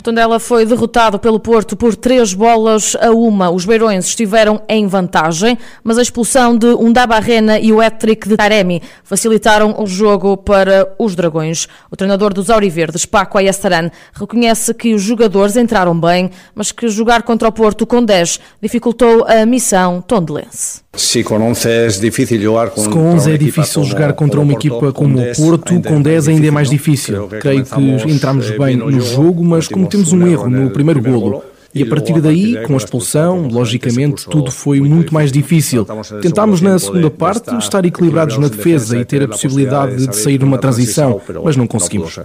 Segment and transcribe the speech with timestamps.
[0.00, 3.50] O Tondela foi derrotado pelo Porto por três bolas a uma.
[3.50, 8.80] Os beirões estiveram em vantagem, mas a expulsão de Undabarrena e o hat-trick de Taremi
[9.04, 11.68] facilitaram o jogo para os Dragões.
[11.90, 17.22] O treinador dos Auriverdes, Paco Ayastaran, reconhece que os jogadores entraram bem, mas que jogar
[17.22, 20.80] contra o Porto com 10 dificultou a missão tondelense.
[20.92, 24.52] Se com 11 é difícil jogar com, Se com 11 é difícil jogar contra uma
[24.52, 27.28] equipa como o Porto, com 10 ainda é mais difícil.
[27.40, 31.42] Creio que entramos bem no jogo, mas cometemos um erro no primeiro golo.
[31.72, 35.86] E a partir daí, com a expulsão, logicamente, tudo foi muito mais difícil.
[36.20, 40.58] Tentámos na segunda parte estar equilibrados na defesa e ter a possibilidade de sair numa
[40.58, 42.18] transição, mas não conseguimos.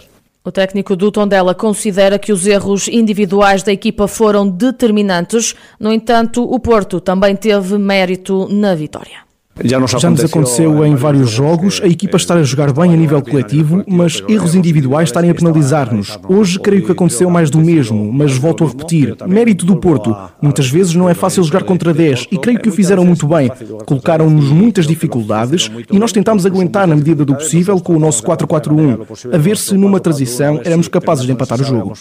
[0.44, 5.55] O técnico do Tondela considera que os erros individuais da equipa foram determinantes.
[5.80, 9.24] No entanto, o Porto também teve mérito na vitória.
[9.64, 13.84] Já nos aconteceu em vários jogos a equipa estar a jogar bem a nível coletivo,
[13.88, 16.20] mas erros individuais estarem a penalizar-nos.
[16.28, 20.16] Hoje creio que aconteceu mais do mesmo, mas volto a repetir: mérito do Porto.
[20.42, 23.50] Muitas vezes não é fácil jogar contra 10 e creio que o fizeram muito bem.
[23.86, 29.34] Colocaram-nos muitas dificuldades e nós tentámos aguentar na medida do possível com o nosso 4-4-1,
[29.34, 31.94] a ver se numa transição éramos capazes de empatar o jogo.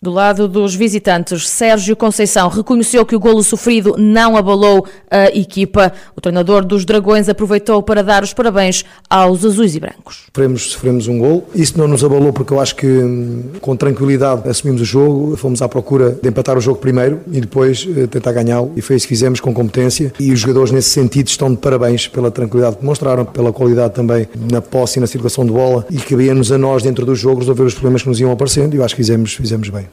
[0.00, 5.92] Do lado dos visitantes, Sérgio Conceição reconheceu que o golo sofrido não abalou a equipa.
[6.14, 10.26] O treinador dos Dragões aproveitou para dar os parabéns aos azuis e brancos.
[10.26, 11.48] Sofremos, sofremos um gol.
[11.52, 15.60] Isso não nos abalou porque eu acho que hum, com tranquilidade assumimos o jogo, fomos
[15.62, 18.70] à procura de empatar o jogo primeiro e depois eh, tentar ganhá-lo.
[18.76, 20.12] E foi isso que fizemos com competência.
[20.20, 24.28] E os jogadores nesse sentido estão de parabéns pela tranquilidade que demonstraram, pela qualidade também
[24.48, 25.84] na posse e na circulação de bola.
[25.90, 28.76] E cabia-nos a nós dentro do jogo resolver os problemas que nos iam aparecendo e
[28.76, 29.87] eu acho que fizemos, fizemos bem.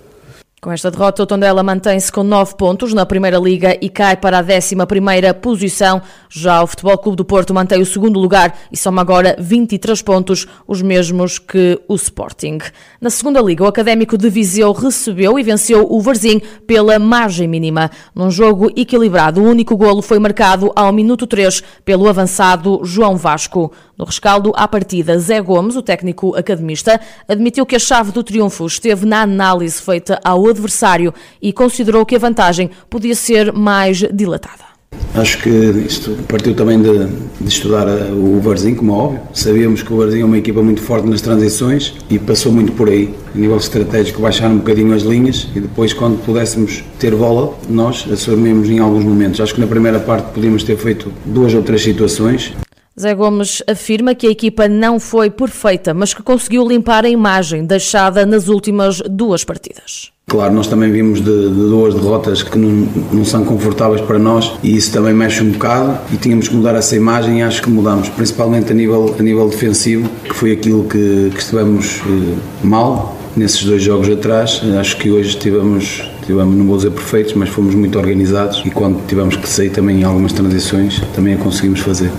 [0.65, 4.39] Com esta derrota, o Tondela mantém-se com 9 pontos na Primeira Liga e cai para
[4.39, 6.01] a 11ª posição.
[6.27, 10.47] Já o Futebol Clube do Porto mantém o segundo lugar e soma agora 23 pontos,
[10.67, 12.57] os mesmos que o Sporting.
[12.99, 17.91] Na Segunda Liga, o Académico de Viseu recebeu e venceu o Varzim pela margem mínima.
[18.15, 23.71] Num jogo equilibrado, o único golo foi marcado ao minuto 3 pelo avançado João Vasco.
[23.95, 28.65] No rescaldo à partida, Zé Gomes, o técnico academista, admitiu que a chave do triunfo
[28.65, 34.65] esteve na análise feita ao adversário e considerou que a vantagem podia ser mais dilatada.
[35.13, 37.05] Acho que isto partiu também de,
[37.39, 39.21] de estudar o Varzim, como é óbvio.
[39.33, 42.89] Sabíamos que o Varzim é uma equipa muito forte nas transições e passou muito por
[42.89, 43.13] aí.
[43.33, 48.05] A nível estratégico, baixar um bocadinho as linhas e depois, quando pudéssemos ter bola, nós
[48.11, 49.39] assumimos em alguns momentos.
[49.39, 52.53] Acho que na primeira parte podíamos ter feito duas ou três situações.
[52.97, 57.65] Zé Gomes afirma que a equipa não foi perfeita, mas que conseguiu limpar a imagem
[57.65, 60.13] deixada nas últimas duas partidas.
[60.27, 64.53] Claro, nós também vimos de, de duas derrotas que não, não, são confortáveis para nós
[64.63, 67.69] e isso também mexe um bocado e tínhamos que mudar essa imagem e acho que
[67.69, 73.17] mudamos, principalmente a nível, a nível defensivo, que foi aquilo que, que estivemos eh, mal
[73.35, 74.61] nesses dois jogos atrás.
[74.79, 79.05] Acho que hoje tivemos, tivemos, não vou dizer perfeitos, mas fomos muito organizados e quando
[79.05, 82.09] tivemos que sair também em algumas transições, também a conseguimos fazer.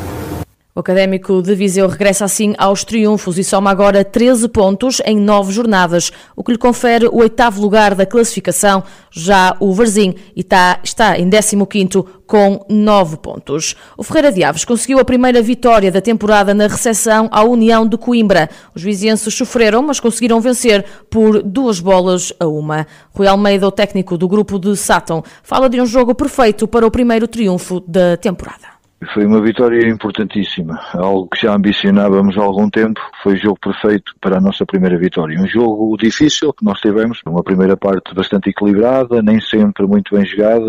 [0.77, 5.51] O Académico de Viseu regressa assim aos triunfos e soma agora 13 pontos em nove
[5.51, 8.85] jornadas, o que lhe confere o oitavo lugar da classificação.
[9.11, 13.75] Já o Varzim está, está em 15º com 9 pontos.
[13.97, 17.97] O Ferreira de Aves conseguiu a primeira vitória da temporada na recepção à União de
[17.97, 18.51] Coimbra.
[18.75, 22.87] Os vizienses sofreram, mas conseguiram vencer por duas bolas a uma.
[23.15, 26.91] Rui Almeida, o técnico do grupo de Sátão, fala de um jogo perfeito para o
[26.91, 28.76] primeiro triunfo da temporada.
[29.13, 33.01] Foi uma vitória importantíssima, algo que já ambicionávamos há algum tempo.
[33.23, 35.39] Foi o jogo perfeito para a nossa primeira vitória.
[35.41, 40.25] Um jogo difícil que nós tivemos, uma primeira parte bastante equilibrada, nem sempre muito bem
[40.25, 40.65] jogada.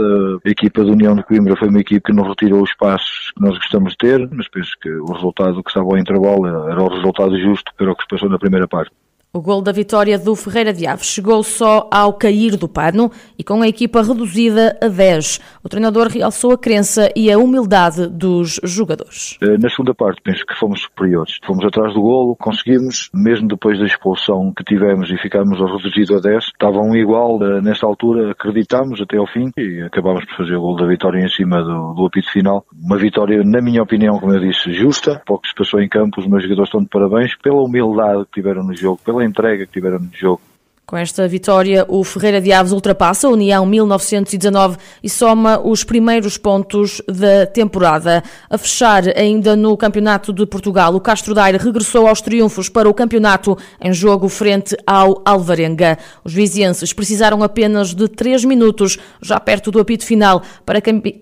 [0.45, 3.41] A equipa da União de Coimbra foi uma equipa que nos retirou os passos que
[3.41, 6.89] nós gostamos de ter, mas penso que o resultado que estava ao intervalo era o
[6.89, 8.91] resultado justo para o que se passou na primeira parte.
[9.33, 13.43] O gol da vitória do Ferreira de Aves chegou só ao cair do pano e
[13.43, 15.41] com a equipa reduzida a 10.
[15.61, 19.37] O treinador realçou a crença e a humildade dos jogadores.
[19.41, 21.39] Eh, na segunda parte, penso que fomos superiores.
[21.45, 26.21] Fomos atrás do golo, conseguimos, mesmo depois da expulsão que tivemos e ficámos reduzido a
[26.21, 30.61] 10, estavam igual eh, nesta altura, acreditámos até ao fim e acabámos por fazer o
[30.61, 32.65] gol da vitória em cima do, do apito final.
[32.73, 35.21] Uma vitória, na minha opinião, como eu disse, justa.
[35.25, 38.63] Pouco se passou em campo, os meus jogadores estão de parabéns pela humildade que tiveram
[38.63, 40.41] no jogo, pela entrega que tiveram no jogo.
[40.89, 46.37] Com esta vitória, o Ferreira de Aves ultrapassa a União 1919 e soma os primeiros
[46.37, 48.23] pontos da temporada.
[48.49, 52.93] A fechar ainda no Campeonato de Portugal, o Castro Daire regressou aos triunfos para o
[52.93, 55.97] campeonato em jogo frente ao Alvarenga.
[56.23, 60.79] Os vizienses precisaram apenas de três minutos, já perto do apito final, para,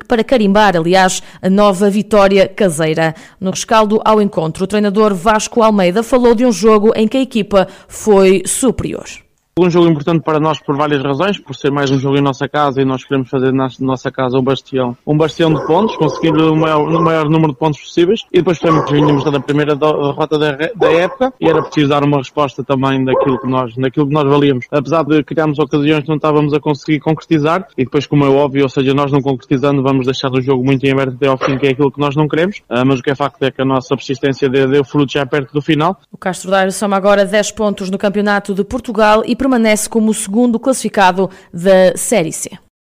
[0.07, 3.15] para carimbar, aliás, a nova vitória caseira.
[3.39, 7.21] No rescaldo ao encontro, o treinador Vasco Almeida falou de um jogo em que a
[7.21, 9.24] equipa foi superior.
[9.57, 12.45] Um jogo importante para nós por várias razões, por ser mais um jogo em nossa
[12.45, 16.35] casa e nós queremos fazer na nossa casa um bastião, um bastião de pontos, conseguir
[16.35, 20.37] o maior, o maior número de pontos possíveis e depois também vínhamos da primeira derrota
[20.37, 24.13] da, da, época e era preciso dar uma resposta também daquilo que nós, daquilo que
[24.13, 24.65] nós valíamos.
[24.69, 28.63] Apesar de criarmos ocasiões que não estávamos a conseguir concretizar e depois como é óbvio,
[28.63, 31.57] ou seja, nós não concretizando vamos deixar o jogo muito em aberto até ao fim,
[31.57, 33.61] que é aquilo que nós não queremos, ah, mas o que é facto é que
[33.61, 35.97] a nossa persistência deu frutos já perto do final.
[36.11, 40.13] O Castro Daire soma agora 10 pontos no Campeonato de Portugal e permanece como o
[40.13, 42.64] segundo classificado da Série C.